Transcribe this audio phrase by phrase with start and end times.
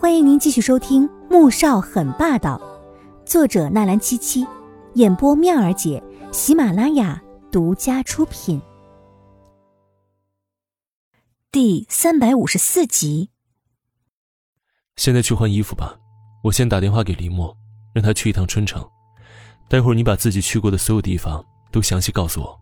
[0.00, 2.56] 欢迎您继续收听《穆少很霸道》，
[3.28, 4.46] 作者纳兰七七，
[4.94, 6.00] 演播妙儿姐，
[6.30, 8.62] 喜马拉雅独家出品。
[11.50, 13.30] 第三百五十四集。
[14.94, 15.98] 现在去换衣服吧，
[16.44, 17.56] 我先打电话给林墨，
[17.92, 18.88] 让他去一趟春城。
[19.68, 22.56] 待会儿你把自己去过的所有地方都详细告诉我。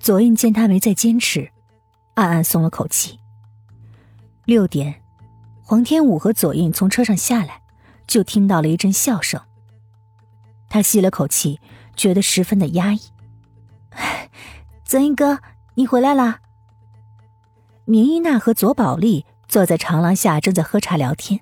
[0.00, 1.48] 左印见他没再坚持，
[2.14, 3.20] 暗暗松了口气。
[4.46, 4.99] 六点。
[5.70, 7.62] 黄天武和左印从车上下来，
[8.08, 9.40] 就听到了一阵笑声。
[10.68, 11.60] 他吸了口气，
[11.94, 12.98] 觉得十分的压抑。
[14.84, 15.38] 左印哥，
[15.76, 16.40] 你回来啦！
[17.84, 21.38] 明依娜和左宝丽坐在长廊下，正在喝茶聊天。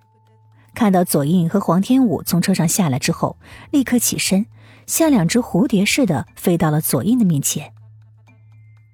[0.75, 3.39] 看到左印和黄天武从车上下来之后，
[3.71, 4.45] 立刻起身，
[4.85, 7.73] 像两只蝴蝶似的飞到了左印的面前。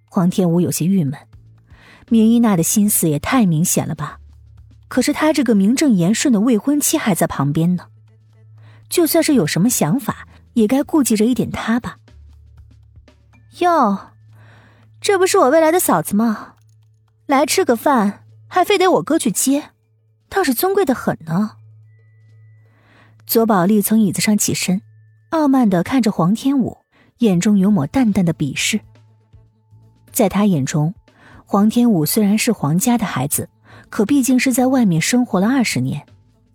[0.09, 1.19] 黄天武有些郁闷，
[2.09, 4.21] 明依娜的心思也太明显了吧？
[4.95, 7.89] 可是他这个名正言顺的未婚妻还在旁边呢，
[8.89, 11.97] 就算是有什么想法，也该顾及着一点他吧。
[13.59, 14.13] 哟，
[15.01, 16.55] 这不是我未来的嫂子吗？
[17.27, 19.71] 来吃个饭，还非得我哥去接，
[20.29, 21.57] 倒是尊贵的很呢。
[23.27, 24.81] 左宝丽从椅子上起身，
[25.31, 26.79] 傲慢的看着黄天武，
[27.19, 28.81] 眼中有抹淡淡的鄙视。
[30.13, 30.95] 在他眼中，
[31.45, 33.49] 黄天武虽然是黄家的孩子。
[33.91, 36.07] 可毕竟是在外面生活了二十年，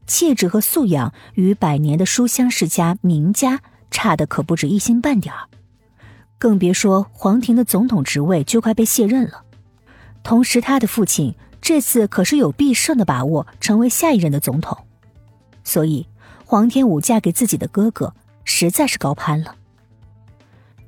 [0.08, 5.48] 气质和素养与百年的书香世家名家差的可不止一星半点儿，
[6.38, 9.44] 更别说皇庭的总统职位就快被卸任了。
[10.24, 14.78] 同时，他的父亲这次可是有必胜的把握成为下一任的总统，
[15.64, 16.08] 所以
[16.46, 19.56] 黄天武嫁给自己的哥哥实在是高攀了。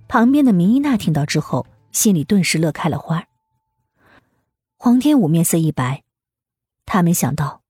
[0.07, 3.25] 旁边的明依娜听到之后，心里顿时乐开了花。
[4.77, 6.03] 黄天武面色一白。
[6.93, 7.61] 他没想到，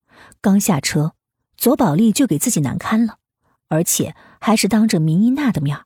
[0.41, 1.13] 刚下车，
[1.55, 3.19] 左宝丽就给自己难堪了，
[3.67, 5.77] 而且还是当着明依娜的面。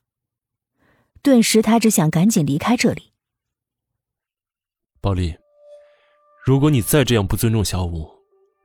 [1.21, 3.11] 顿时，他只想赶紧离开这里。
[5.01, 5.35] 宝丽，
[6.45, 8.09] 如果你再这样不尊重小五，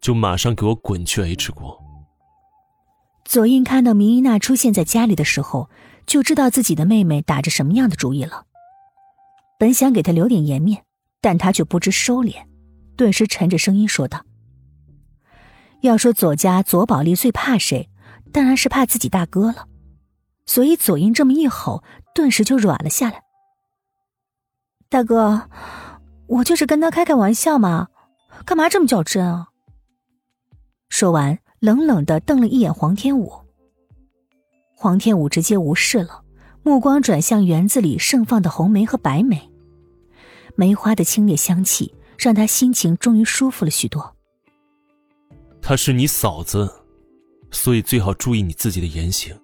[0.01, 1.77] 就马上给我滚去 H 国。
[3.25, 5.69] 左印看到明依娜出现在家里的时候，
[6.07, 8.47] 就知道自己的妹妹打着什么样的主意了。
[9.59, 10.85] 本想给她留点颜面，
[11.21, 12.47] 但她却不知收敛，
[12.97, 14.25] 顿时沉着声音说道。
[15.81, 17.89] 要说左家左宝丽最怕谁，
[18.33, 19.67] 当然是怕自己大哥了。
[20.47, 21.83] 所以左英这么一吼，
[22.15, 23.23] 顿时就软了下来。
[24.89, 25.49] 大哥，
[26.27, 27.89] 我就是跟他开开玩笑嘛，
[28.45, 29.49] 干嘛这么较真啊？
[30.89, 33.33] 说完，冷冷的瞪了一眼黄天武。
[34.75, 36.23] 黄天武直接无视了，
[36.63, 39.51] 目光转向园子里盛放的红梅和白梅，
[40.57, 44.17] 梅花的清冽香气让他心情终于舒服了许多。
[45.63, 46.69] 她是你嫂子，
[47.51, 49.35] 所以最好注意你自己的言行。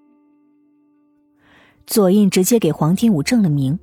[1.86, 3.78] 左印直接给黄天武正了名，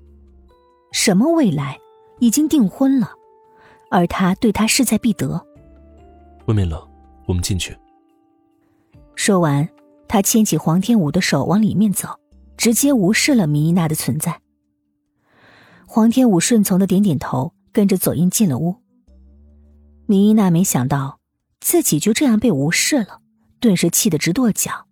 [0.92, 1.80] 什么未来，
[2.20, 3.10] 已经订婚了，
[3.90, 5.42] 而他对他势在必得。
[6.48, 6.86] 外面冷，
[7.26, 7.78] 我们进去。
[9.16, 9.70] 说完，
[10.08, 12.10] 他牵起黄天武的手往里面走，
[12.58, 14.42] 直接无视了米伊娜的存在。
[15.88, 18.76] 黄天武顺从的点点头，跟着左印进了屋。
[20.08, 21.20] 米伊娜没想到。
[21.64, 23.22] 自己就这样被无视了，
[23.62, 24.86] 顿时气得直跺脚，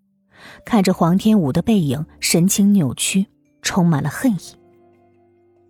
[0.66, 3.28] 看着黄天武的背影，神情扭曲，
[3.62, 4.56] 充满了恨意。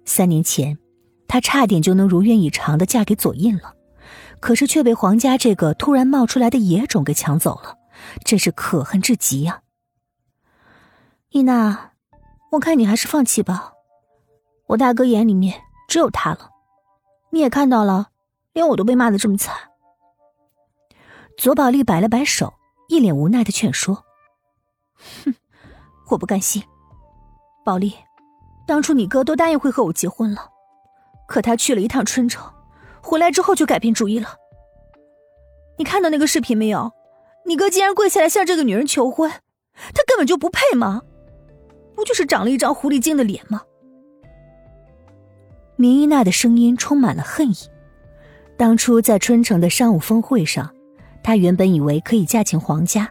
[0.05, 0.77] 三年前，
[1.27, 3.73] 他差点就能如愿以偿的嫁给左印了，
[4.39, 7.77] 可是却被黄家这个突然冒出来的野种给抢走了，
[8.23, 9.61] 真是可恨至极啊！
[11.31, 11.93] 伊娜，
[12.51, 13.73] 我看你还是放弃吧，
[14.67, 16.51] 我大哥眼里面只有他了，
[17.31, 18.09] 你也看到了，
[18.53, 19.70] 连我都被骂的这么惨。
[21.41, 22.53] 左宝丽摆了摆手，
[22.87, 24.05] 一脸无奈的劝说
[25.25, 25.33] ：“哼，
[26.11, 26.61] 我不甘心。
[27.65, 27.95] 宝丽，
[28.67, 30.51] 当初你哥都答应会和我结婚了，
[31.27, 32.53] 可他去了一趟春城，
[33.01, 34.35] 回来之后就改变主意了。
[35.79, 36.91] 你看到那个视频没有？
[37.47, 39.27] 你哥竟然跪下来向这个女人求婚，
[39.95, 41.01] 他根本就不配吗？
[41.95, 43.63] 不就是长了一张狐狸精的脸吗？”
[45.75, 47.55] 明依娜的声音充满了恨意。
[48.59, 50.71] 当初在春城的商务峰会上。
[51.23, 53.09] 她原本以为可以嫁进皇家，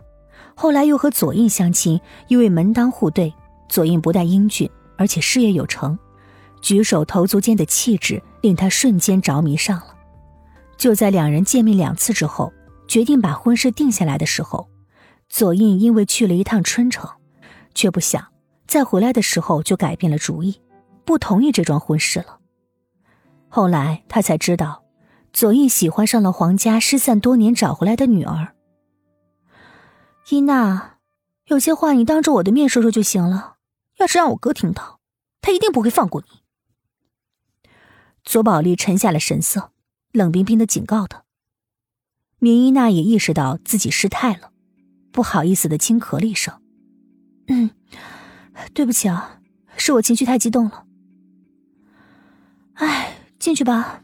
[0.55, 3.33] 后来又和左印相亲，因为门当户对，
[3.69, 5.99] 左印不但英俊，而且事业有成，
[6.61, 9.95] 举手投足间的气质令她瞬间着迷上了。
[10.77, 12.53] 就在两人见面两次之后，
[12.89, 14.69] 决定把婚事定下来的时候，
[15.29, 17.09] 左印因为去了一趟春城，
[17.75, 18.27] 却不想
[18.67, 20.61] 在回来的时候就改变了主意，
[21.05, 22.39] 不同意这桩婚事了。
[23.49, 24.83] 后来他才知道。
[25.33, 28.55] 左印喜欢上了皇家失散多年找回来的女儿。
[30.31, 30.99] 伊娜，
[31.47, 33.57] 有些话你当着我的面说说就行了，
[33.99, 35.01] 要是让我哥听到，
[35.41, 36.41] 他一定不会放过你。
[38.23, 39.73] 左宝莉沉下了神色，
[40.13, 41.25] 冷冰冰的警告他。
[42.39, 44.53] 明伊娜也意识到自己失态了，
[45.11, 46.61] 不好意思的轻咳了一声
[47.49, 47.71] ：“嗯，
[48.73, 49.41] 对不起啊，
[49.77, 50.87] 是我情绪太激动了。”
[52.75, 54.03] 哎，进去吧，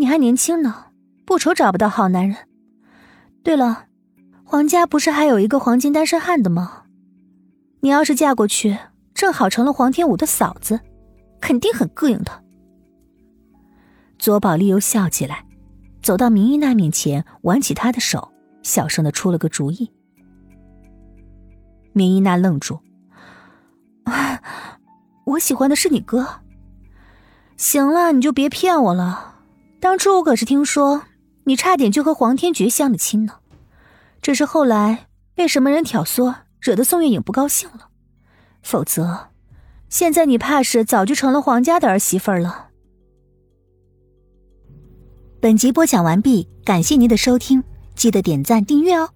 [0.00, 0.86] 你还年轻呢，
[1.26, 2.34] 不愁找不到好男人。
[3.42, 3.84] 对了，
[4.44, 6.84] 皇家不是还有一个黄金单身汉的吗？
[7.80, 8.78] 你要是嫁过去，
[9.12, 10.80] 正好成了黄天武的嫂子，
[11.38, 12.42] 肯定很膈应他。
[14.18, 15.44] 左宝莉又笑起来。
[16.00, 18.32] 走到明依娜面前，挽起她的手，
[18.62, 19.92] 小声的出了个主意。
[21.92, 22.80] 明依娜愣住
[24.04, 24.40] ：“啊
[25.24, 26.26] 我喜欢的是你哥。
[27.58, 29.39] 行了，你就别骗我了。
[29.80, 31.04] 当初我可是听说
[31.44, 33.36] 你差点就和黄天爵相了亲呢，
[34.20, 37.88] 只是后来被什么人挑唆，惹得宋月影不高兴了。
[38.62, 39.30] 否则，
[39.88, 42.68] 现在你怕是早就成了黄家的儿媳妇了。”
[45.40, 49.08] 本集播讲完毕，感谢您的收听，记得点赞订阅哦。